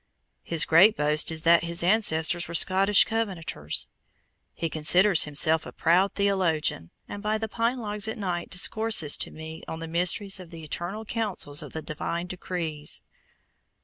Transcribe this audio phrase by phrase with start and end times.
[0.41, 3.87] His great boast is that his ancestors were Scottish Covenanters.
[4.55, 9.29] He considers himself a profound theologian, and by the pine logs at night discourses to
[9.29, 13.03] me on the mysteries of the eternal counsels and the divine decrees.